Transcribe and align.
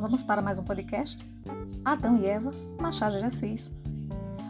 Vamos 0.00 0.24
para 0.24 0.40
mais 0.40 0.58
um 0.58 0.64
podcast? 0.64 1.28
Adão 1.84 2.16
e 2.16 2.24
Eva, 2.24 2.54
Machado 2.80 3.18
de 3.18 3.24
Assis. 3.26 3.70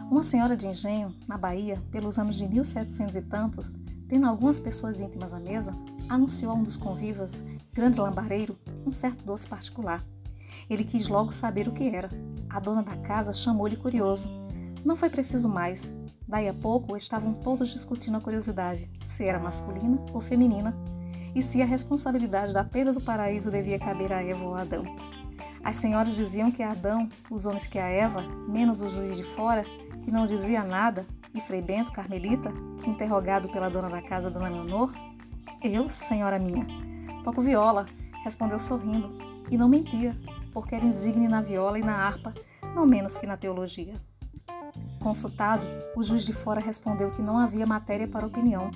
Uma 0.09 0.23
senhora 0.23 0.55
de 0.55 0.65
engenho, 0.65 1.13
na 1.27 1.37
Bahia, 1.37 1.83
pelos 1.91 2.17
anos 2.17 2.37
de 2.37 2.47
1700 2.47 3.17
e 3.17 3.21
tantos, 3.21 3.75
tendo 4.07 4.27
algumas 4.27 4.61
pessoas 4.61 5.01
íntimas 5.01 5.33
à 5.33 5.41
mesa, 5.41 5.75
anunciou 6.07 6.53
a 6.53 6.55
um 6.55 6.63
dos 6.63 6.77
convivas, 6.77 7.43
grande 7.73 7.99
lambareiro, 7.99 8.57
um 8.85 8.91
certo 8.91 9.25
doce 9.25 9.45
particular. 9.45 10.01
Ele 10.69 10.85
quis 10.85 11.09
logo 11.09 11.33
saber 11.33 11.67
o 11.67 11.73
que 11.73 11.93
era. 11.93 12.09
A 12.49 12.57
dona 12.57 12.81
da 12.81 12.95
casa 12.95 13.33
chamou-lhe 13.33 13.75
curioso. 13.75 14.29
Não 14.85 14.95
foi 14.95 15.09
preciso 15.09 15.49
mais. 15.49 15.91
Daí 16.25 16.47
a 16.47 16.53
pouco 16.53 16.95
estavam 16.95 17.33
todos 17.33 17.73
discutindo 17.73 18.15
a 18.15 18.21
curiosidade, 18.21 18.89
se 19.01 19.25
era 19.25 19.37
masculina 19.37 19.99
ou 20.13 20.21
feminina, 20.21 20.73
e 21.35 21.41
se 21.41 21.61
a 21.61 21.65
responsabilidade 21.65 22.53
da 22.53 22.63
perda 22.63 22.93
do 22.93 23.01
paraíso 23.01 23.51
devia 23.51 23.77
caber 23.77 24.13
a 24.13 24.23
Eva 24.23 24.45
ou 24.45 24.55
a 24.55 24.61
Adão. 24.61 24.85
As 25.63 25.75
senhoras 25.75 26.15
diziam 26.15 26.51
que 26.51 26.63
Adão, 26.63 27.07
os 27.29 27.45
homens 27.45 27.67
que 27.67 27.77
a 27.77 27.87
Eva, 27.87 28.23
menos 28.47 28.81
o 28.81 28.89
juiz 28.89 29.15
de 29.15 29.23
fora, 29.23 29.63
que 30.03 30.11
não 30.11 30.25
dizia 30.25 30.63
nada, 30.63 31.05
e 31.33 31.39
Frei 31.39 31.61
Bento, 31.61 31.91
carmelita, 31.91 32.51
que 32.83 32.89
interrogado 32.89 33.49
pela 33.49 33.69
dona 33.69 33.89
da 33.89 34.01
casa, 34.01 34.29
Dona 34.29 34.49
Leonor, 34.49 34.91
eu, 35.61 35.87
senhora 35.87 36.39
minha, 36.39 36.65
toco 37.23 37.41
viola, 37.41 37.87
respondeu 38.23 38.59
sorrindo, 38.59 39.17
e 39.49 39.57
não 39.57 39.69
mentia, 39.69 40.15
porque 40.51 40.75
era 40.75 40.85
insigne 40.85 41.27
na 41.27 41.41
viola 41.41 41.77
e 41.77 41.83
na 41.83 41.95
harpa, 41.95 42.33
não 42.75 42.85
menos 42.85 43.15
que 43.15 43.27
na 43.27 43.37
teologia. 43.37 43.93
Consultado, 44.99 45.65
o 45.95 46.03
juiz 46.03 46.23
de 46.23 46.33
fora 46.33 46.59
respondeu 46.59 47.11
que 47.11 47.21
não 47.21 47.37
havia 47.37 47.65
matéria 47.65 48.07
para 48.07 48.25
opinião, 48.25 48.71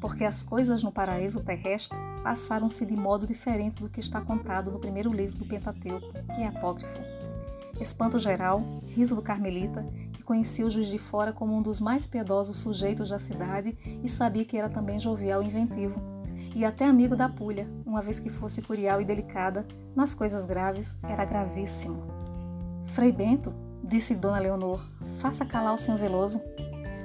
porque 0.00 0.24
as 0.24 0.42
coisas 0.42 0.82
no 0.82 0.90
paraíso 0.90 1.42
terrestre 1.42 1.98
passaram-se 2.22 2.86
de 2.86 2.96
modo 2.96 3.26
diferente 3.26 3.82
do 3.82 3.88
que 3.88 4.00
está 4.00 4.20
contado 4.20 4.70
no 4.70 4.78
primeiro 4.78 5.12
livro 5.12 5.38
do 5.38 5.44
Pentateuco, 5.44 6.12
que 6.34 6.42
é 6.42 6.46
apócrifo. 6.46 6.98
Espanto 7.80 8.18
geral, 8.18 8.62
riso 8.86 9.14
do 9.14 9.22
carmelita, 9.22 9.86
que 10.12 10.22
conhecia 10.22 10.66
o 10.66 10.70
juiz 10.70 10.88
de 10.88 10.98
fora 10.98 11.32
como 11.32 11.56
um 11.56 11.62
dos 11.62 11.80
mais 11.80 12.06
piedosos 12.06 12.56
sujeitos 12.56 13.10
da 13.10 13.18
cidade 13.18 13.76
e 14.02 14.08
sabia 14.08 14.44
que 14.44 14.56
era 14.56 14.68
também 14.68 14.98
jovial 14.98 15.42
e 15.42 15.46
inventivo, 15.46 16.00
e 16.54 16.64
até 16.64 16.84
amigo 16.84 17.14
da 17.14 17.28
pulha, 17.28 17.66
uma 17.86 18.02
vez 18.02 18.18
que 18.18 18.28
fosse 18.28 18.60
curial 18.60 19.00
e 19.00 19.04
delicada, 19.04 19.66
nas 19.94 20.14
coisas 20.14 20.44
graves 20.44 20.96
era 21.02 21.24
gravíssimo. 21.24 22.02
Frei 22.84 23.12
Bento, 23.12 23.54
disse 23.84 24.14
Dona 24.14 24.38
Leonor, 24.38 24.80
faça 25.18 25.46
calar 25.46 25.74
o 25.74 25.78
senhor 25.78 25.98
Veloso. 25.98 26.40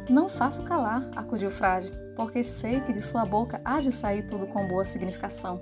Não 0.09 0.27
faço 0.27 0.63
calar, 0.63 1.09
acudiu 1.15 1.49
o 1.49 1.51
frade, 1.51 1.91
porque 2.15 2.43
sei 2.43 2.79
que 2.81 2.93
de 2.93 3.01
sua 3.01 3.25
boca 3.25 3.61
há 3.63 3.79
de 3.79 3.91
sair 3.91 4.25
tudo 4.27 4.47
com 4.47 4.67
boa 4.67 4.85
significação. 4.85 5.59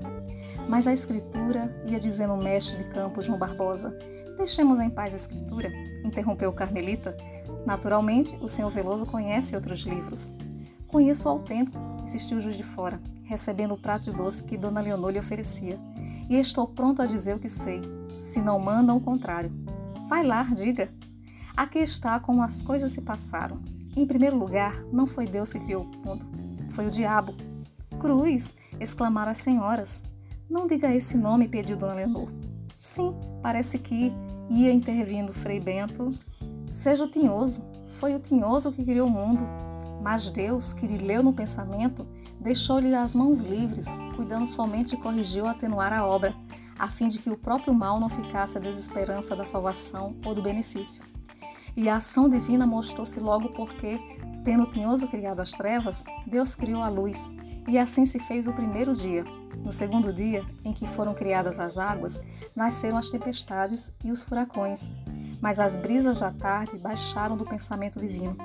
Mas 0.68 0.88
a 0.88 0.94
escritura, 0.94 1.76
ia 1.86 2.00
dizendo 2.00 2.34
o 2.34 2.42
mestre 2.42 2.78
de 2.78 2.84
campo 2.86 3.22
João 3.22 3.40
Barbosa, 3.40 3.98
deixemos 4.38 4.80
em 4.80 4.90
paz 4.90 5.14
a 5.14 5.18
escritura, 5.18 5.70
interrompeu 6.04 6.50
o 6.50 6.54
carmelita. 6.54 7.18
Naturalmente, 7.66 8.38
o 8.42 8.48
senhor 8.48 8.70
Veloso 8.70 9.06
conhece 9.06 9.56
outros 9.56 9.82
livros. 9.82 10.34
Conheço 10.88 11.28
o 11.28 11.32
autêntico, 11.32 11.78
insistiu 12.02 12.38
o 12.38 12.42
juiz 12.42 12.56
de 12.56 12.64
fora, 12.64 13.02
recebendo 13.26 13.74
o 13.74 13.82
prato 13.82 14.12
de 14.12 14.16
doce 14.16 14.44
que 14.44 14.58
Dona 14.58 14.82
Leonor 14.82 15.10
lhe 15.10 15.20
oferecia. 15.20 15.80
E 16.30 16.36
estou 16.36 16.68
pronto 16.68 17.02
a 17.02 17.06
dizer 17.06 17.36
o 17.36 17.40
que 17.40 17.50
sei, 17.50 17.82
se 18.20 18.40
não 18.42 18.60
mandam 18.60 18.98
o 18.98 19.02
contrário. 19.02 19.52
Vai 20.08 20.24
lá, 20.24 20.44
diga. 20.44 20.90
Aqui 21.56 21.80
está 21.80 22.20
como 22.20 22.42
as 22.42 22.62
coisas 22.62 22.92
se 22.92 23.02
passaram. 23.02 23.60
Em 23.96 24.08
primeiro 24.08 24.38
lugar, 24.38 24.84
não 24.92 25.06
foi 25.06 25.28
Deus 25.28 25.54
que 25.54 25.60
criou 25.60 25.84
o 25.84 26.08
mundo, 26.08 26.26
foi 26.70 26.88
o 26.88 26.92
diabo. 26.92 27.36
Cruz! 28.00 28.54
exclamaram 28.80 29.32
as 29.32 29.38
senhoras. 29.38 30.04
Não 30.50 30.68
diga 30.68 30.94
esse 30.94 31.16
nome, 31.16 31.48
pediu 31.48 31.78
Dona 31.78 31.94
Leonor. 31.94 32.28
Sim, 32.80 33.16
parece 33.42 33.78
que 33.80 34.12
ia 34.50 34.74
intervindo 34.74 35.32
Frei 35.32 35.60
Bento. 35.60 36.12
Seja 36.68 37.04
o 37.04 37.08
tinhoso, 37.08 37.66
foi 37.88 38.16
o 38.16 38.20
tinhoso 38.20 38.72
que 38.72 38.84
criou 38.84 39.08
o 39.08 39.12
mundo. 39.12 39.44
Mas 40.02 40.30
Deus, 40.30 40.74
que 40.74 40.86
lhe 40.86 40.98
leu 40.98 41.24
no 41.24 41.32
pensamento, 41.32 42.06
deixou-lhe 42.40 42.94
as 42.94 43.16
mãos 43.16 43.40
livres, 43.40 43.88
cuidando 44.16 44.48
somente 44.48 44.96
de 44.96 45.02
corrigir 45.02 45.44
ou 45.44 45.48
atenuar 45.48 45.94
a 45.94 46.06
obra, 46.06 46.36
a 46.78 46.88
fim 46.90 47.08
de 47.08 47.20
que 47.20 47.30
o 47.30 47.38
próprio 47.38 47.74
mal 47.74 48.00
não 48.00 48.10
ficasse 48.10 48.58
a 48.58 48.62
desesperança 48.62 49.36
da 49.36 49.46
salvação 49.46 50.16
ou 50.26 50.36
do 50.36 50.42
benefício. 50.42 51.13
E 51.76 51.90
a 51.90 51.98
ação 51.98 52.30
divina 52.30 52.68
mostrou-se 52.68 53.20
logo 53.20 53.50
porque, 53.50 54.00
tendo 54.44 54.66
Tinhoso 54.68 55.08
criado 55.08 55.40
as 55.40 55.52
trevas, 55.52 56.04
Deus 56.28 56.56
criou 56.56 56.82
a 56.82 56.90
luz, 56.90 57.32
e 57.68 57.78
assim 57.78 58.06
se 58.06 58.20
fez 58.20 58.48
o 58.48 58.54
primeiro 58.54 58.94
dia. 58.94 59.24
No 59.64 59.72
segundo 59.72 60.12
dia, 60.12 60.46
em 60.64 60.74
que 60.74 60.86
foram 60.86 61.14
criadas 61.14 61.60
as 61.60 61.78
águas, 61.78 62.22
nasceram 62.56 62.98
as 62.98 63.10
tempestades 63.10 63.94
e 64.04 64.12
os 64.12 64.22
furacões. 64.22 64.92
Mas 65.42 65.60
as 65.60 65.78
brisas 65.78 66.20
da 66.20 66.32
tarde 66.32 66.78
baixaram 66.78 67.38
do 67.38 67.46
pensamento 67.46 68.00
divino. 68.00 68.36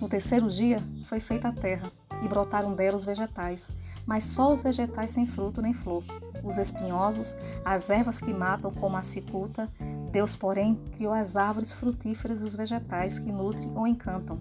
No 0.00 0.08
terceiro 0.08 0.48
dia, 0.48 0.82
foi 1.04 1.20
feita 1.20 1.48
a 1.48 1.52
terra, 1.52 1.92
e 2.22 2.28
brotaram 2.28 2.74
dela 2.74 2.96
os 2.96 3.04
vegetais, 3.04 3.72
mas 4.06 4.24
só 4.24 4.52
os 4.52 4.60
vegetais 4.60 5.10
sem 5.10 5.26
fruto 5.26 5.60
nem 5.60 5.72
flor, 5.72 6.04
os 6.42 6.58
espinhosos, 6.58 7.34
as 7.64 7.90
ervas 7.90 8.20
que 8.20 8.32
matam 8.32 8.72
como 8.72 8.96
a 8.96 9.02
cicuta. 9.02 9.70
Deus, 10.16 10.34
porém, 10.34 10.80
criou 10.92 11.12
as 11.12 11.36
árvores 11.36 11.74
frutíferas 11.74 12.40
e 12.40 12.46
os 12.46 12.56
vegetais 12.56 13.18
que 13.18 13.30
nutrem 13.30 13.70
ou 13.76 13.86
encantam. 13.86 14.38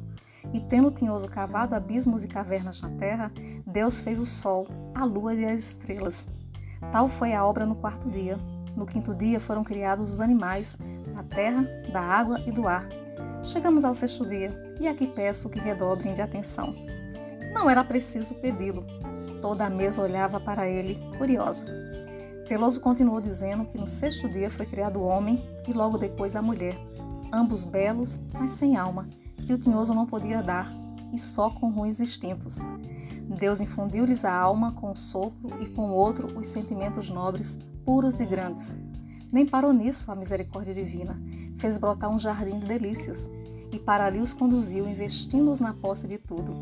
E 0.53 0.62
tendo 0.62 0.88
o 0.88 0.91
tinhoso 0.91 1.28
cavado 1.28 1.75
abismos 1.75 2.24
e 2.24 2.30
cavernas 2.30 2.81
na 2.81 2.88
terra, 2.91 3.30
Deus 3.68 4.00
fez 4.00 4.18
o 4.18 4.25
sol, 4.25 4.69
a 4.94 5.03
lua 5.03 5.34
e 5.34 5.44
as 5.44 5.59
estrelas. 5.72 6.30
Tal 6.94 7.09
foi 7.09 7.34
a 7.34 7.46
obra 7.46 7.66
no 7.66 7.75
quarto 7.75 8.09
dia. 8.09 8.40
No 8.74 8.86
quinto 8.86 9.13
dia 9.13 9.38
foram 9.38 9.66
criados 9.66 10.13
os 10.13 10.22
animais, 10.22 10.80
da 11.13 11.24
terra, 11.24 11.68
da 11.92 12.00
água 12.00 12.40
e 12.47 12.53
do 12.53 12.69
ar. 12.69 12.88
Chegamos 13.44 13.84
ao 13.84 13.94
sexto 13.94 14.25
dia, 14.25 14.57
e 14.80 14.88
aqui 14.88 15.06
peço 15.06 15.50
que 15.50 15.59
redobrem 15.59 16.13
de 16.13 16.22
atenção. 16.22 16.74
Não 17.53 17.69
era 17.69 17.84
preciso 17.84 18.36
pedi-lo. 18.36 18.86
Toda 19.42 19.66
a 19.66 19.69
mesa 19.69 20.02
olhava 20.02 20.40
para 20.40 20.69
ele, 20.69 20.97
curiosa. 21.18 21.84
Veloso 22.47 22.79
continuou 22.79 23.19
dizendo 23.19 23.66
que 23.66 23.78
no 23.78 23.88
sexto 23.88 24.29
dia 24.29 24.51
foi 24.51 24.66
criado 24.67 25.00
o 25.00 25.03
homem 25.03 25.44
e 25.67 25.73
logo 25.73 25.97
depois 25.97 26.35
a 26.35 26.41
mulher, 26.41 26.78
ambos 27.33 27.66
belos, 27.66 28.19
mas 28.33 28.51
sem 28.51 28.78
alma, 28.78 29.09
que 29.38 29.53
o 29.53 29.57
tinhoso 29.57 29.95
não 29.95 30.06
podia 30.06 30.44
dar, 30.44 30.72
e 31.11 31.17
só 31.17 31.50
com 31.50 31.72
ruins 31.72 32.00
instintos. 32.00 32.61
Deus 33.39 33.61
infundiu-lhes 33.61 34.23
a 34.23 34.33
alma 34.33 34.72
com 34.73 34.91
um 34.91 34.95
sopro 34.95 35.59
e 35.59 35.67
com 35.69 35.89
outro 35.89 36.38
os 36.38 36.45
sentimentos 36.45 37.09
nobres, 37.09 37.57
puros 37.83 38.19
e 38.19 38.25
grandes. 38.25 38.77
Nem 39.31 39.45
parou 39.45 39.73
nisso 39.73 40.12
a 40.12 40.16
misericórdia 40.16 40.73
divina, 40.73 41.19
fez 41.57 41.79
brotar 41.79 42.12
um 42.12 42.19
jardim 42.19 42.59
de 42.59 42.67
delícias, 42.67 43.29
e 43.72 43.79
para 43.79 44.06
ali 44.06 44.22
os 44.22 44.33
conduziu, 44.33 44.88
investindo-os 44.88 45.59
na 45.59 45.73
posse 45.73 46.07
de 46.07 46.19
tudo. 46.19 46.62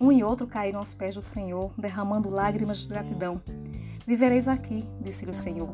Um 0.00 0.10
e 0.10 0.24
outro 0.24 0.46
caíram 0.46 0.80
aos 0.80 0.92
pés 0.92 1.14
do 1.14 1.22
Senhor, 1.22 1.72
derramando 1.78 2.30
lágrimas 2.30 2.78
de 2.78 2.88
gratidão. 2.88 3.40
Vivereis 4.10 4.48
aqui, 4.48 4.84
disse-lhe 5.00 5.30
o 5.30 5.34
Senhor, 5.34 5.68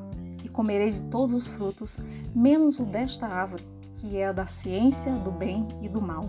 e 0.45 0.49
comereis 0.51 1.01
de 1.01 1.09
todos 1.09 1.35
os 1.35 1.49
frutos, 1.49 1.99
menos 2.35 2.79
o 2.79 2.85
desta 2.85 3.27
árvore, 3.27 3.67
que 3.95 4.19
é 4.19 4.27
a 4.27 4.33
da 4.33 4.47
ciência, 4.47 5.11
do 5.11 5.31
bem 5.31 5.67
e 5.81 5.89
do 5.89 6.03
mal. 6.03 6.29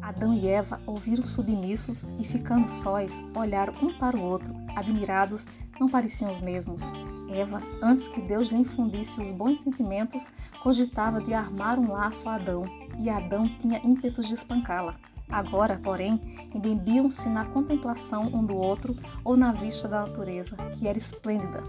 Adão 0.00 0.32
e 0.32 0.46
Eva 0.46 0.80
ouviram 0.86 1.24
submissos 1.24 2.06
e, 2.20 2.24
ficando 2.24 2.68
sós, 2.68 3.20
olharam 3.34 3.74
um 3.82 3.98
para 3.98 4.16
o 4.16 4.22
outro, 4.22 4.54
admirados, 4.76 5.44
não 5.80 5.88
pareciam 5.88 6.30
os 6.30 6.40
mesmos. 6.40 6.92
Eva, 7.28 7.60
antes 7.82 8.06
que 8.06 8.20
Deus 8.20 8.46
lhe 8.46 8.58
infundisse 8.58 9.20
os 9.20 9.32
bons 9.32 9.58
sentimentos, 9.58 10.30
cogitava 10.62 11.20
de 11.20 11.34
armar 11.34 11.80
um 11.80 11.90
laço 11.90 12.28
a 12.28 12.36
Adão, 12.36 12.64
e 12.96 13.10
Adão 13.10 13.48
tinha 13.58 13.84
ímpetos 13.84 14.28
de 14.28 14.34
espancá-la. 14.34 14.94
Agora, 15.30 15.78
porém, 15.82 16.20
embebiam-se 16.54 17.28
na 17.28 17.44
contemplação 17.44 18.26
um 18.26 18.44
do 18.44 18.56
outro 18.56 18.96
ou 19.24 19.36
na 19.36 19.52
vista 19.52 19.86
da 19.86 20.02
natureza, 20.02 20.56
que 20.72 20.88
era 20.88 20.98
esplêndida. 20.98 21.62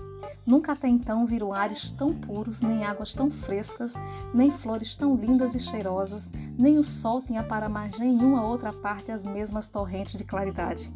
Nunca 0.45 0.71
até 0.71 0.87
então 0.87 1.25
viram 1.25 1.53
ares 1.53 1.91
tão 1.91 2.13
puros, 2.13 2.61
nem 2.61 2.83
águas 2.83 3.13
tão 3.13 3.29
frescas, 3.29 3.93
nem 4.33 4.49
flores 4.49 4.95
tão 4.95 5.15
lindas 5.15 5.53
e 5.53 5.59
cheirosas, 5.59 6.31
nem 6.57 6.79
o 6.79 6.83
sol 6.83 7.21
tinha 7.21 7.43
para 7.43 7.69
mais 7.69 7.97
nenhuma 7.99 8.43
outra 8.43 8.73
parte 8.73 9.11
as 9.11 9.25
mesmas 9.25 9.67
torrentes 9.67 10.15
de 10.15 10.23
claridade. 10.23 10.91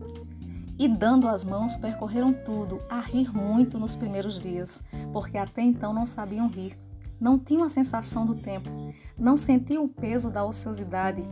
E 0.77 0.87
dando 0.87 1.27
as 1.27 1.45
mãos, 1.45 1.75
percorreram 1.75 2.33
tudo, 2.33 2.81
a 2.89 2.99
rir 2.99 3.31
muito 3.33 3.79
nos 3.79 3.95
primeiros 3.95 4.39
dias, 4.39 4.83
porque 5.13 5.37
até 5.37 5.61
então 5.61 5.93
não 5.93 6.05
sabiam 6.05 6.47
rir. 6.47 6.75
Não 7.19 7.39
tinham 7.39 7.63
a 7.63 7.69
sensação 7.69 8.25
do 8.25 8.35
tempo, 8.35 8.69
não 9.17 9.37
sentiam 9.37 9.85
o 9.85 9.89
peso 9.89 10.29
da 10.29 10.43
ociosidade, 10.43 11.23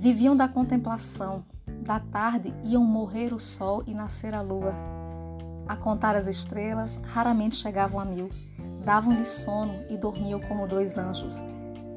Viviam 0.00 0.34
da 0.34 0.48
contemplação. 0.48 1.44
Da 1.82 2.00
tarde 2.00 2.54
iam 2.64 2.82
morrer 2.82 3.34
o 3.34 3.38
sol 3.38 3.84
e 3.86 3.92
nascer 3.92 4.34
a 4.34 4.40
lua. 4.40 4.72
A 5.68 5.76
contar 5.76 6.16
as 6.16 6.26
estrelas, 6.26 6.98
raramente 7.04 7.56
chegavam 7.56 8.00
a 8.00 8.04
mil. 8.06 8.30
Davam-lhe 8.82 9.26
sono 9.26 9.74
e 9.90 9.98
dormiam 9.98 10.40
como 10.40 10.66
dois 10.66 10.96
anjos. 10.96 11.44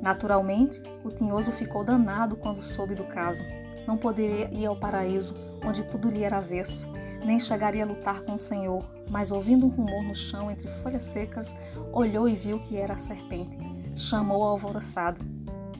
Naturalmente, 0.01 0.83
o 1.01 1.11
tinhoso 1.11 1.53
ficou 1.53 1.81
danado 1.81 2.35
quando 2.35 2.61
soube 2.61 2.93
do 2.93 3.05
caso. 3.05 3.45
Não 3.87 3.95
poderia 3.95 4.53
ir 4.53 4.65
ao 4.65 4.77
paraíso, 4.77 5.37
onde 5.65 5.85
tudo 5.85 6.09
lhe 6.09 6.23
era 6.23 6.39
avesso, 6.39 6.91
nem 7.23 7.39
chegaria 7.39 7.85
a 7.85 7.87
lutar 7.87 8.19
com 8.23 8.33
o 8.33 8.37
Senhor, 8.37 8.83
mas 9.09 9.31
ouvindo 9.31 9.65
um 9.65 9.69
rumor 9.69 10.03
no 10.03 10.13
chão 10.13 10.51
entre 10.51 10.67
folhas 10.67 11.03
secas, 11.03 11.55
olhou 11.93 12.27
e 12.27 12.35
viu 12.35 12.59
que 12.59 12.75
era 12.75 12.95
a 12.95 12.99
serpente. 12.99 13.57
chamou 13.95 14.41
o 14.41 14.43
alvoroçado. 14.43 15.21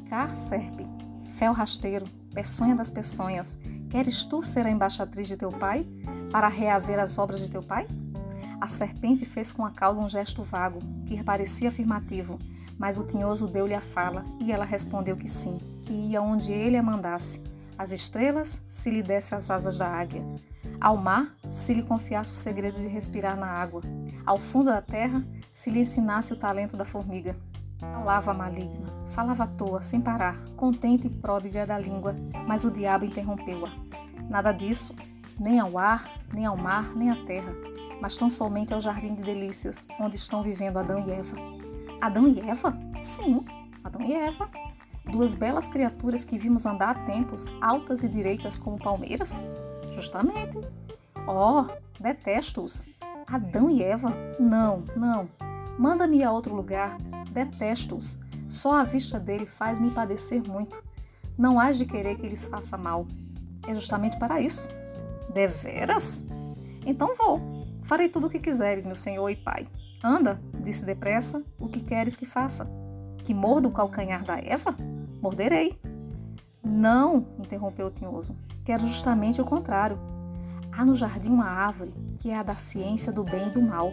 Car 0.10 0.38
serpe, 0.38 0.93
fel 1.24 1.54
rasteiro, 1.54 2.06
peçonha 2.34 2.76
das 2.76 2.90
peçonhas, 2.90 3.58
queres 3.90 4.26
tu 4.26 4.42
ser 4.42 4.66
a 4.66 4.72
embaixatriz 4.72 5.28
de 5.28 5.38
teu 5.38 5.52
pai, 5.52 5.88
para 6.32 6.48
reaver 6.48 7.00
as 7.00 7.18
obras 7.18 7.42
de 7.42 7.50
teu 7.50 7.62
pai? 7.62 7.88
A 8.60 8.68
serpente 8.68 9.26
fez 9.26 9.52
com 9.52 9.66
a 9.66 9.72
cauda 9.72 10.00
um 10.00 10.10
gesto 10.10 10.42
vago, 10.42 10.80
que 11.06 11.24
parecia 11.24 11.70
afirmativo, 11.70 12.40
mas 12.78 12.98
o 12.98 13.06
tinhoso 13.06 13.48
deu-lhe 13.48 13.74
a 13.74 13.82
fala 13.82 14.24
e 14.40 14.52
ela 14.52 14.66
respondeu 14.66 15.16
que 15.16 15.28
sim, 15.28 15.58
que 15.84 15.94
ia 15.94 16.22
onde 16.22 16.52
ele 16.52 16.78
a 16.78 16.84
mandasse. 16.84 17.42
As 17.78 17.92
estrelas, 17.92 18.62
se 18.70 18.90
lhe 18.90 19.04
desse 19.04 19.36
as 19.36 19.50
asas 19.50 19.78
da 19.78 19.88
águia. 19.88 20.24
Ao 20.80 20.96
mar, 20.98 21.36
se 21.50 21.74
lhe 21.74 21.84
confiasse 21.84 22.32
o 22.32 22.36
segredo 22.36 22.80
de 22.80 22.88
respirar 22.88 23.38
na 23.38 23.48
água. 23.48 23.82
Ao 24.26 24.40
fundo 24.40 24.66
da 24.66 24.82
terra, 24.82 25.26
se 25.52 25.70
lhe 25.70 25.80
ensinasse 25.80 26.34
o 26.34 26.38
talento 26.38 26.78
da 26.78 26.86
formiga. 26.86 27.36
Falava 27.92 28.34
maligna, 28.34 28.94
falava 29.08 29.44
à 29.44 29.48
toa, 29.48 29.82
sem 29.82 30.02
parar, 30.02 30.38
contente 30.56 31.08
e 31.08 31.10
pródiga 31.10 31.66
da 31.66 31.78
língua, 31.78 32.16
mas 32.48 32.64
o 32.64 32.72
diabo 32.72 33.06
interrompeu-a. 33.06 33.72
Nada 34.30 34.52
disso, 34.52 34.96
nem 35.40 35.60
ao 35.60 35.78
ar, 35.78 36.10
nem 36.34 36.46
ao 36.46 36.58
mar, 36.58 36.96
nem 36.96 37.10
à 37.12 37.26
terra, 37.26 37.54
mas 38.02 38.18
tão 38.18 38.30
somente 38.30 38.74
ao 38.74 38.82
jardim 38.82 39.16
de 39.16 39.22
delícias, 39.22 39.88
onde 40.00 40.16
estão 40.16 40.42
vivendo 40.44 40.78
Adão 40.78 41.06
e 41.08 41.12
Eva. 41.12 41.38
Adão 42.02 42.28
e 42.28 42.42
Eva? 42.42 42.78
Sim, 42.96 43.46
Adão 43.84 44.02
e 44.02 44.14
Eva. 44.14 44.50
Duas 45.10 45.36
belas 45.36 45.68
criaturas 45.68 46.24
que 46.24 46.38
vimos 46.38 46.66
andar 46.66 46.90
há 46.90 47.06
tempos, 47.06 47.48
altas 47.62 48.04
e 48.04 48.10
direitas 48.10 48.58
como 48.58 48.78
palmeiras? 48.78 49.40
Justamente. 49.94 50.58
Oh, 51.28 51.66
detesto-os. 52.00 52.88
Adão 53.28 53.70
e 53.70 53.84
Eva? 53.84 54.14
Não, 54.40 54.84
não. 54.96 55.30
Manda-me 55.78 56.24
a 56.24 56.32
outro 56.32 56.56
lugar. 56.56 56.98
Detesto-os. 57.32 58.20
Só 58.48 58.74
a 58.74 58.84
vista 58.84 59.20
dele 59.20 59.46
faz-me 59.46 59.92
padecer 59.92 60.44
muito. 60.48 60.84
Não 61.38 61.60
hás 61.60 61.78
de 61.78 61.86
querer 61.86 62.16
que 62.16 62.28
lhes 62.28 62.46
faça 62.46 62.78
mal. 62.78 63.08
É 63.68 63.74
justamente 63.74 64.18
para 64.20 64.42
isso. 64.42 64.70
Deveras? 65.34 66.28
Então 66.86 67.14
vou. 67.16 67.42
Farei 67.82 68.10
tudo 68.10 68.28
o 68.28 68.30
que 68.30 68.40
quiseres, 68.40 68.86
meu 68.86 68.96
senhor 68.96 69.30
e 69.30 69.36
pai. 69.36 69.68
Anda, 70.04 70.40
disse 70.62 70.86
depressa, 70.86 71.44
o 71.60 71.68
que 71.68 71.82
queres 71.82 72.16
que 72.16 72.26
faça? 72.26 72.70
Que 73.24 73.34
morda 73.34 73.68
o 73.68 73.72
calcanhar 73.72 74.24
da 74.24 74.38
Eva? 74.38 74.76
Morderei. 75.22 75.80
Não, 76.64 77.28
interrompeu 77.40 77.88
o 77.88 77.92
tinhoso. 77.92 78.38
Quero 78.64 78.86
justamente 78.86 79.42
o 79.42 79.46
contrário. 79.46 79.98
Há 80.72 80.86
no 80.86 80.96
jardim 80.96 81.30
uma 81.30 81.46
árvore 81.46 81.94
que 82.18 82.30
é 82.30 82.36
a 82.36 82.44
da 82.44 82.56
ciência 82.56 83.12
do 83.12 83.24
bem 83.24 83.48
e 83.48 83.52
do 83.52 83.62
mal. 83.62 83.92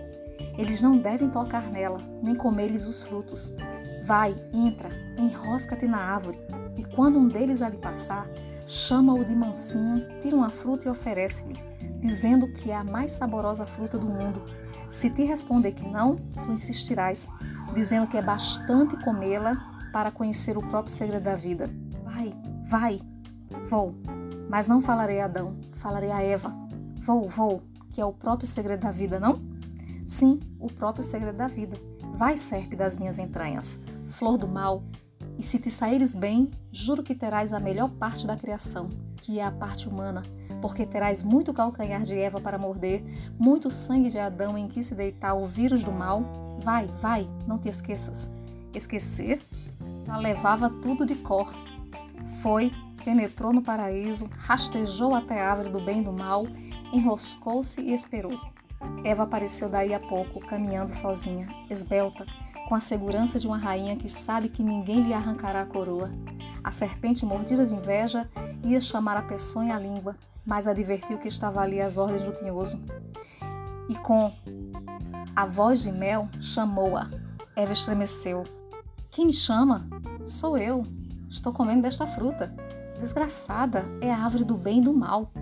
Eles 0.59 0.81
não 0.81 0.99
devem 0.99 1.31
tocar 1.31 1.71
nela, 1.71 1.99
nem 2.23 2.35
comer-lhes 2.35 2.87
os 2.87 3.03
frutos. 3.03 3.55
Vai, 4.03 4.35
entra, 4.53 4.91
enrosca-te 5.19 5.87
na 5.87 5.99
árvore, 5.99 6.39
e 6.77 6.85
quando 6.85 7.19
um 7.19 7.29
deles 7.29 7.63
ali 7.63 7.77
passar, 7.77 8.27
chama-o 8.67 9.25
de 9.25 9.35
mansinho, 9.35 10.07
tira 10.23 10.37
uma 10.37 10.51
fruta 10.51 10.89
e 10.89 10.91
oferece-lhe, 10.91 11.57
dizendo 11.99 12.51
que 12.53 12.71
é 12.71 12.77
a 12.77 12.85
mais 12.85 13.11
saborosa 13.11 13.67
fruta 13.67 13.99
do 13.99 14.07
mundo. 14.07 14.43
Se 14.89 15.11
te 15.11 15.23
responder 15.23 15.73
que 15.73 15.87
não, 15.89 16.17
tu 16.17 16.53
insistirás, 16.53 17.31
dizendo 17.75 18.07
que 18.07 18.17
é 18.17 18.23
bastante 18.23 18.97
comê-la 19.05 19.57
para 19.93 20.11
conhecer 20.11 20.57
o 20.57 20.67
próprio 20.67 20.95
segredo 20.95 21.25
da 21.25 21.37
vida. 21.37 21.71
Vai, 22.03 22.33
vai, 22.63 23.01
vou. 23.69 23.95
Mas 24.49 24.67
não 24.67 24.81
falarei 24.81 25.21
a 25.21 25.27
Adão, 25.27 25.57
falarei 25.75 26.11
a 26.11 26.23
Eva. 26.23 26.53
Vou, 26.99 27.29
vou, 27.29 27.63
que 27.91 28.01
é 28.01 28.05
o 28.05 28.13
próprio 28.13 28.49
segredo 28.49 28.81
da 28.81 28.91
vida, 28.91 29.21
não? 29.21 29.50
Sim, 30.05 30.41
o 30.59 30.69
próprio 30.69 31.05
segredo 31.05 31.37
da 31.37 31.49
vida. 31.49 31.77
Vai, 32.15 32.37
serpe 32.37 32.77
das 32.77 32.97
minhas 32.97 33.19
entranhas, 33.19 33.81
flor 34.07 34.37
do 34.37 34.49
mal, 34.49 34.83
e 35.41 35.43
se 35.43 35.59
te 35.59 35.71
saíres 35.71 36.15
bem, 36.15 36.51
juro 36.71 37.03
que 37.03 37.15
terás 37.15 37.55
a 37.55 37.59
melhor 37.59 37.89
parte 37.89 38.27
da 38.27 38.37
criação, 38.37 38.91
que 39.17 39.39
é 39.39 39.45
a 39.45 39.51
parte 39.51 39.89
humana, 39.89 40.23
porque 40.61 40.85
terás 40.85 41.23
muito 41.23 41.55
calcanhar 41.55 42.03
de 42.03 42.15
Eva 42.15 42.39
para 42.39 42.59
morder, 42.59 43.03
muito 43.39 43.71
sangue 43.71 44.11
de 44.11 44.19
Adão 44.19 44.59
em 44.59 44.69
que 44.69 44.85
se 44.85 44.95
deitar 44.95 45.33
o 45.33 45.47
vírus 45.47 45.83
do 45.83 45.91
mal. 45.91 46.59
Vai, 46.63 46.89
vai, 47.01 47.27
não 47.47 47.57
te 47.57 47.71
esqueças. 47.71 48.29
Esquecer? 48.75 49.41
Ela 50.07 50.19
levava 50.19 50.69
tudo 50.69 51.07
de 51.07 51.15
cor. 51.15 51.51
Foi, 52.43 52.71
penetrou 53.03 53.51
no 53.51 53.63
paraíso, 53.63 54.29
rastejou 54.37 55.15
até 55.15 55.41
a 55.41 55.53
árvore 55.53 55.71
do 55.71 55.81
bem 55.81 56.01
e 56.01 56.05
do 56.05 56.13
mal, 56.13 56.47
enroscou-se 56.93 57.81
e 57.81 57.95
esperou. 57.95 58.39
Eva 59.05 59.23
apareceu 59.23 59.69
daí 59.69 59.95
a 59.95 60.01
pouco, 60.01 60.41
caminhando 60.41 60.95
sozinha, 60.95 61.49
esbelta, 61.71 62.27
com 62.69 62.75
a 62.75 62.81
segurança 62.81 63.39
de 63.39 63.47
uma 63.47 63.57
rainha 63.57 63.97
que 63.97 64.09
sabe 64.09 64.49
que 64.49 64.63
ninguém 64.63 65.03
lhe 65.03 65.15
arrancará 65.15 65.63
a 65.63 65.67
coroa. 65.67 66.11
A 66.63 66.71
serpente, 66.71 67.25
mordida 67.25 67.67
de 67.67 67.75
inveja, 67.75 68.29
ia 68.63 68.81
chamar 68.81 69.17
a 69.17 69.23
peçonha 69.23 69.75
à 69.75 69.79
língua, 69.79 70.17
mas 70.45 70.69
advertiu 70.69 71.19
que 71.19 71.29
estava 71.29 71.61
ali 71.61 71.81
às 71.81 71.99
ordens 71.99 72.23
do 72.23 72.33
tinhoso. 72.33 72.81
E 73.89 73.97
com 73.97 74.33
a 75.35 75.47
voz 75.47 75.83
de 75.83 75.91
mel 75.91 76.29
chamou-a. 76.41 77.11
Eva 77.57 77.73
estremeceu. 77.73 78.45
Quem 79.11 79.27
me 79.27 79.33
chama? 79.33 79.89
Sou 80.25 80.57
eu. 80.57 80.85
Estou 81.29 81.53
comendo 81.53 81.83
desta 81.83 82.07
fruta. 82.07 82.55
Desgraçada, 83.01 83.85
é 84.01 84.13
a 84.13 84.25
árvore 84.25 84.45
do 84.45 84.57
bem 84.57 84.79
e 84.79 84.83
do 84.83 84.93
mal. 84.93 85.33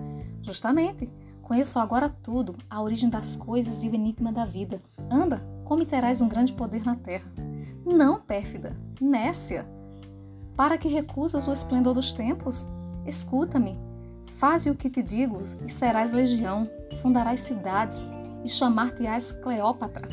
Justamente. 0.42 1.10
Conheço 1.48 1.78
agora 1.78 2.10
tudo, 2.10 2.54
a 2.68 2.82
origem 2.82 3.08
das 3.08 3.34
coisas 3.34 3.82
e 3.82 3.88
o 3.88 3.94
enigma 3.94 4.30
da 4.30 4.44
vida. 4.44 4.82
Anda, 5.10 5.42
come 5.64 5.86
terás 5.86 6.20
um 6.20 6.28
grande 6.28 6.52
poder 6.52 6.84
na 6.84 6.94
terra. 6.94 7.32
Não, 7.86 8.20
pérfida, 8.20 8.76
nécia. 9.00 9.66
Para 10.54 10.76
que 10.76 10.88
recusas 10.88 11.48
o 11.48 11.52
esplendor 11.52 11.94
dos 11.94 12.12
tempos? 12.12 12.68
Escuta-me. 13.06 13.78
Faze 14.36 14.68
o 14.68 14.74
que 14.74 14.90
te 14.90 15.02
digo 15.02 15.40
e 15.64 15.70
serás 15.70 16.12
legião, 16.12 16.68
fundarás 17.00 17.40
cidades 17.40 18.06
e 18.44 18.48
chamar-te-ás 18.48 19.32
Cleópatra. 19.32 20.06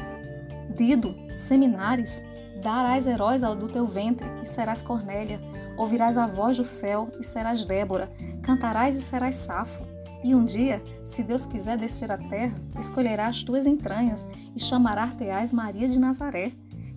Dido, 0.73 1.13
Seminares, 1.33 2.23
darás 2.63 3.07
heróis 3.07 3.43
ao 3.43 3.57
do 3.57 3.67
teu 3.67 3.85
ventre 3.85 4.25
e 4.41 4.45
serás 4.45 4.81
Cornélia. 4.81 5.41
Ouvirás 5.77 6.17
a 6.17 6.27
voz 6.27 6.55
do 6.55 6.63
céu 6.63 7.11
e 7.19 7.25
serás 7.25 7.65
Débora, 7.65 8.09
cantarás 8.41 8.97
e 8.97 9.01
serás 9.01 9.35
Safo. 9.35 9.94
E 10.25 10.33
um 10.33 10.43
dia, 10.43 10.83
se 11.05 11.21
Deus 11.21 11.45
quiser 11.45 11.77
descer 11.77 12.11
à 12.11 12.17
terra, 12.17 12.55
escolherá 12.79 13.27
as 13.27 13.43
tuas 13.43 13.67
entranhas 13.67 14.27
e 14.55 14.59
chamará-te-ás 14.59 15.53
Maria 15.53 15.87
de 15.87 15.99
Nazaré. 15.99 16.51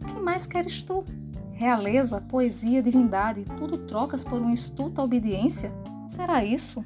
Que 0.07 0.19
mais 0.19 0.47
queres 0.47 0.81
tu? 0.81 1.05
Realeza, 1.53 2.23
poesia, 2.23 2.83
divindade, 2.83 3.45
tudo 3.59 3.87
trocas 3.87 4.25
por 4.25 4.41
uma 4.41 4.55
estulta 4.55 5.03
obediência? 5.03 5.71
Será 6.09 6.43
isso? 6.43 6.83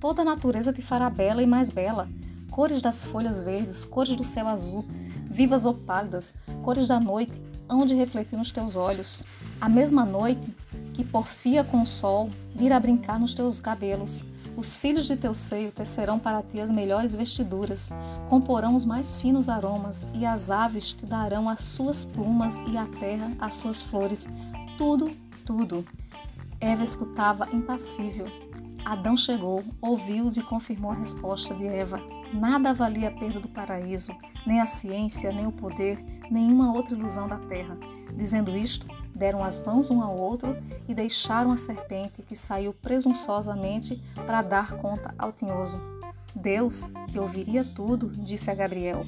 Toda 0.00 0.22
a 0.22 0.24
natureza 0.24 0.72
te 0.72 0.82
fará 0.82 1.08
bela 1.08 1.44
e 1.44 1.46
mais 1.46 1.70
bela. 1.70 2.08
Cores 2.50 2.82
das 2.82 3.04
folhas 3.04 3.40
verdes, 3.40 3.84
cores 3.84 4.16
do 4.16 4.24
céu 4.24 4.48
azul, 4.48 4.84
vivas 5.30 5.64
ou 5.64 5.74
pálidas, 5.74 6.34
cores 6.64 6.88
da 6.88 6.98
noite, 6.98 7.40
hão 7.68 7.86
de 7.86 7.94
refletir 7.94 8.36
nos 8.36 8.50
teus 8.50 8.74
olhos. 8.74 9.24
A 9.60 9.68
mesma 9.68 10.04
noite 10.04 10.52
que 10.92 11.04
porfia 11.04 11.62
com 11.62 11.82
o 11.82 11.86
sol 11.86 12.30
virá 12.52 12.80
brincar 12.80 13.20
nos 13.20 13.32
teus 13.32 13.60
cabelos 13.60 14.24
os 14.56 14.76
filhos 14.76 15.06
de 15.06 15.16
teu 15.16 15.34
seio 15.34 15.72
tecerão 15.72 16.18
para 16.18 16.42
ti 16.42 16.60
as 16.60 16.70
melhores 16.70 17.14
vestiduras, 17.14 17.90
comporão 18.28 18.74
os 18.74 18.84
mais 18.84 19.16
finos 19.16 19.48
aromas, 19.48 20.06
e 20.14 20.24
as 20.24 20.50
aves 20.50 20.92
te 20.92 21.04
darão 21.04 21.48
as 21.48 21.64
suas 21.64 22.04
plumas 22.04 22.58
e 22.68 22.76
a 22.76 22.86
terra 22.86 23.32
as 23.40 23.54
suas 23.54 23.82
flores. 23.82 24.28
Tudo, 24.78 25.10
tudo. 25.44 25.84
Eva 26.60 26.84
escutava 26.84 27.48
impassível. 27.52 28.26
Adão 28.84 29.16
chegou, 29.16 29.64
ouviu-os 29.80 30.36
e 30.36 30.42
confirmou 30.42 30.90
a 30.90 30.94
resposta 30.94 31.54
de 31.54 31.66
Eva. 31.66 32.00
Nada 32.32 32.74
valia 32.74 33.08
a 33.08 33.12
perda 33.12 33.40
do 33.40 33.48
paraíso, 33.48 34.14
nem 34.46 34.60
a 34.60 34.66
ciência, 34.66 35.32
nem 35.32 35.46
o 35.46 35.52
poder, 35.52 35.98
nenhuma 36.30 36.72
outra 36.72 36.94
ilusão 36.94 37.28
da 37.28 37.38
terra. 37.38 37.76
Dizendo 38.16 38.56
isto, 38.56 38.86
deram 39.14 39.44
as 39.44 39.64
mãos 39.64 39.90
um 39.90 40.02
ao 40.02 40.16
outro 40.16 40.56
e 40.88 40.94
deixaram 40.94 41.52
a 41.52 41.56
serpente 41.56 42.22
que 42.22 42.34
saiu 42.34 42.74
presunçosamente 42.74 44.02
para 44.26 44.42
dar 44.42 44.76
conta 44.76 45.14
ao 45.18 45.32
tinhoso. 45.32 45.80
Deus, 46.34 46.88
que 47.08 47.18
ouviria 47.18 47.64
tudo, 47.64 48.08
disse 48.08 48.50
a 48.50 48.54
Gabriel: 48.54 49.06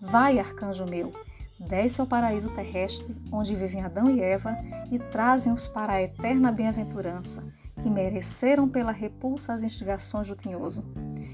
Vai, 0.00 0.38
arcanjo 0.38 0.84
meu, 0.84 1.12
desce 1.58 2.00
ao 2.00 2.06
paraíso 2.06 2.50
terrestre, 2.50 3.16
onde 3.32 3.56
vivem 3.56 3.82
Adão 3.82 4.10
e 4.10 4.20
Eva, 4.20 4.56
e 4.90 4.98
trazem-os 4.98 5.66
para 5.66 5.94
a 5.94 6.02
eterna 6.02 6.52
bem-aventurança, 6.52 7.42
que 7.80 7.88
mereceram 7.88 8.68
pela 8.68 8.92
repulsa 8.92 9.54
às 9.54 9.62
instigações 9.62 10.28
do 10.28 10.36
tinhoso. 10.36 10.86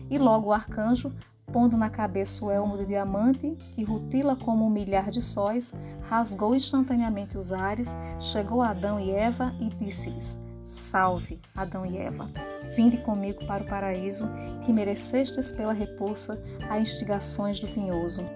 E 0.09 0.17
logo 0.17 0.49
o 0.49 0.53
arcanjo 0.53 1.13
pondo 1.55 1.77
na 1.77 1.89
cabeça 1.89 2.45
o 2.45 2.51
elmo 2.51 2.77
de 2.77 2.85
diamante, 2.85 3.57
que 3.77 3.85
rutila 3.85 4.35
como 4.35 4.67
um 4.67 4.71
milhar 4.71 5.09
de 5.09 5.23
sóis, 5.23 5.73
rasgou 6.03 6.53
instantaneamente 6.53 7.39
os 7.39 7.53
ares, 7.53 7.97
chegou 8.19 8.61
a 8.61 8.71
Adão 8.71 8.99
e 8.99 9.13
Eva 9.13 9.55
e 9.61 9.69
disse-lhes: 9.69 10.43
Salve, 10.65 11.41
Adão 11.55 11.87
e 11.87 11.97
Eva! 11.97 12.29
Vinde 12.75 12.97
comigo 12.99 13.47
para 13.47 13.63
o 13.63 13.67
paraíso, 13.69 14.29
que 14.65 14.73
merecestes 14.73 15.53
pela 15.53 15.73
repulsa 15.73 16.43
a 16.69 16.81
instigações 16.81 17.61
do 17.61 17.69
tinhoso. 17.69 18.27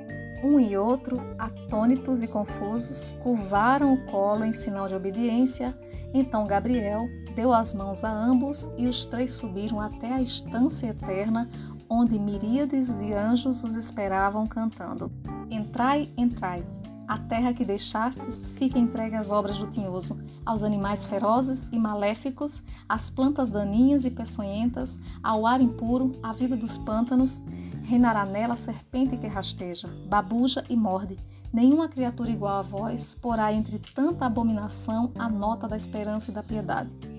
Um 0.44 0.60
e 0.60 0.76
outro, 0.76 1.20
atônitos 1.40 2.22
e 2.22 2.28
confusos, 2.28 3.18
curvaram 3.24 3.94
o 3.94 4.06
colo 4.06 4.44
em 4.44 4.52
sinal 4.52 4.86
de 4.86 4.94
obediência. 4.94 5.76
Então 6.14 6.46
Gabriel 6.46 7.08
deu 7.34 7.52
as 7.52 7.74
mãos 7.74 8.04
a 8.04 8.10
ambos 8.10 8.68
e 8.76 8.86
os 8.86 9.04
três 9.06 9.32
subiram 9.32 9.80
até 9.80 10.12
a 10.12 10.22
estância 10.22 10.86
eterna, 10.86 11.50
onde 11.88 12.18
miríades 12.18 12.96
de 12.96 13.12
anjos 13.12 13.62
os 13.62 13.74
esperavam 13.74 14.46
cantando: 14.46 15.10
Entrai, 15.50 16.12
entrai. 16.16 16.64
A 17.08 17.16
terra 17.16 17.54
que 17.54 17.64
deixastes 17.64 18.44
fica 18.44 18.78
entregue 18.78 19.16
às 19.16 19.32
obras 19.32 19.56
do 19.56 19.66
tinhoso, 19.66 20.20
aos 20.44 20.62
animais 20.62 21.06
ferozes 21.06 21.66
e 21.72 21.78
maléficos, 21.78 22.62
às 22.86 23.08
plantas 23.08 23.48
daninhas 23.48 24.04
e 24.04 24.10
peçonhentas, 24.10 24.98
ao 25.22 25.46
ar 25.46 25.58
impuro, 25.58 26.12
à 26.22 26.34
vida 26.34 26.54
dos 26.54 26.76
pântanos. 26.76 27.40
Reinará 27.82 28.26
nela 28.26 28.52
a 28.52 28.58
serpente 28.58 29.16
que 29.16 29.26
rasteja, 29.26 29.88
babuja 30.06 30.62
e 30.68 30.76
morde. 30.76 31.16
Nenhuma 31.50 31.88
criatura 31.88 32.30
igual 32.30 32.58
a 32.58 32.62
vós 32.62 33.14
porá 33.14 33.54
entre 33.54 33.78
tanta 33.78 34.26
abominação 34.26 35.10
a 35.18 35.30
nota 35.30 35.66
da 35.66 35.78
esperança 35.78 36.30
e 36.30 36.34
da 36.34 36.42
piedade. 36.42 37.17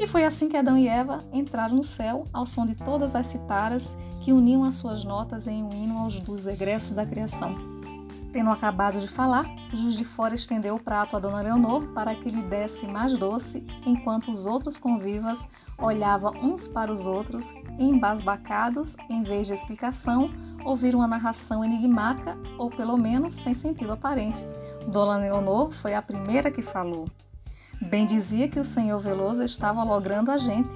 E 0.00 0.06
foi 0.06 0.24
assim 0.24 0.48
que 0.48 0.56
Adão 0.56 0.78
e 0.78 0.88
Eva 0.88 1.22
entraram 1.30 1.76
no 1.76 1.84
céu 1.84 2.26
ao 2.32 2.46
som 2.46 2.64
de 2.64 2.74
todas 2.74 3.14
as 3.14 3.26
citaras 3.26 3.98
que 4.22 4.32
uniam 4.32 4.64
as 4.64 4.76
suas 4.76 5.04
notas 5.04 5.46
em 5.46 5.62
um 5.62 5.74
hino 5.74 5.98
aos 5.98 6.18
dos 6.18 6.46
egressos 6.46 6.94
da 6.94 7.04
criação. 7.04 7.54
Tendo 8.32 8.48
acabado 8.48 8.98
de 8.98 9.06
falar, 9.06 9.44
Juiz 9.70 9.96
de 9.96 10.06
Fora 10.06 10.34
estendeu 10.34 10.76
o 10.76 10.82
prato 10.82 11.16
a 11.16 11.20
Dona 11.20 11.42
Leonor 11.42 11.88
para 11.88 12.14
que 12.14 12.30
lhe 12.30 12.40
desse 12.40 12.86
mais 12.86 13.18
doce, 13.18 13.62
enquanto 13.84 14.30
os 14.30 14.46
outros 14.46 14.78
convivas 14.78 15.46
olhavam 15.76 16.32
uns 16.42 16.66
para 16.66 16.90
os 16.90 17.06
outros, 17.06 17.52
embasbacados, 17.78 18.96
em 19.10 19.22
vez 19.22 19.48
de 19.48 19.52
explicação, 19.52 20.30
ouviram 20.64 21.00
uma 21.00 21.08
narração 21.08 21.62
enigmática 21.62 22.38
ou 22.56 22.70
pelo 22.70 22.96
menos 22.96 23.34
sem 23.34 23.52
sentido 23.52 23.92
aparente. 23.92 24.46
Dona 24.90 25.18
Leonor 25.18 25.72
foi 25.72 25.94
a 25.94 26.00
primeira 26.00 26.50
que 26.50 26.62
falou. 26.62 27.06
Bem 27.80 28.04
dizia 28.04 28.46
que 28.46 28.60
o 28.60 28.64
senhor 28.64 29.00
Veloso 29.00 29.42
estava 29.42 29.82
logrando 29.82 30.30
a 30.30 30.36
gente. 30.36 30.68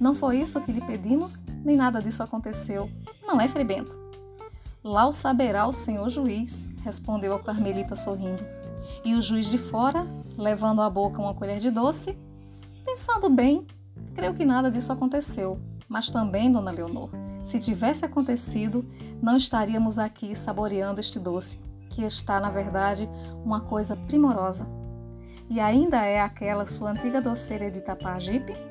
Não 0.00 0.16
foi 0.16 0.40
isso 0.40 0.60
que 0.60 0.72
lhe 0.72 0.80
pedimos, 0.80 1.40
nem 1.64 1.76
nada 1.76 2.02
disso 2.02 2.24
aconteceu. 2.24 2.90
Não 3.24 3.40
é, 3.40 3.46
Frei 3.46 3.64
Bento? 3.64 3.96
Lá 4.82 5.06
o 5.06 5.12
saberá 5.12 5.66
o 5.66 5.72
senhor 5.72 6.08
juiz, 6.08 6.68
respondeu 6.82 7.34
a 7.34 7.38
Carmelita 7.38 7.94
sorrindo. 7.94 8.44
E 9.04 9.14
o 9.14 9.22
juiz 9.22 9.46
de 9.46 9.58
fora, 9.58 10.04
levando 10.36 10.82
à 10.82 10.90
boca 10.90 11.20
uma 11.20 11.34
colher 11.34 11.60
de 11.60 11.70
doce, 11.70 12.18
pensando 12.84 13.30
bem, 13.30 13.64
creio 14.14 14.34
que 14.34 14.44
nada 14.44 14.70
disso 14.70 14.92
aconteceu. 14.92 15.60
Mas 15.88 16.10
também, 16.10 16.50
dona 16.50 16.72
Leonor, 16.72 17.10
se 17.44 17.60
tivesse 17.60 18.04
acontecido, 18.04 18.84
não 19.22 19.36
estaríamos 19.36 19.98
aqui 19.98 20.34
saboreando 20.34 20.98
este 20.98 21.18
doce, 21.18 21.60
que 21.90 22.02
está, 22.02 22.40
na 22.40 22.50
verdade, 22.50 23.08
uma 23.44 23.60
coisa 23.60 23.96
primorosa. 23.96 24.79
E 25.50 25.58
ainda 25.58 26.06
é 26.06 26.20
aquela 26.20 26.64
sua 26.64 26.92
antiga 26.92 27.20
doceira 27.20 27.68
de 27.72 27.80
Tapajipe? 27.80 28.69